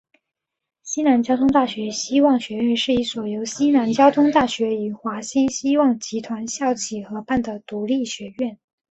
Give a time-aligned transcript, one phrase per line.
[0.81, 8.57] 西南交通大学希望学院是一所由西南交通大学与华西希望集团校企合办的独立学院。